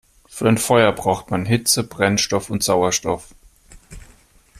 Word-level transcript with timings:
Für 0.25 0.49
ein 0.49 0.57
Feuer 0.57 0.91
braucht 0.93 1.29
man 1.29 1.45
Hitze, 1.45 1.83
Brennstoff 1.83 2.49
und 2.49 2.63
Sauerstoff. 2.63 3.35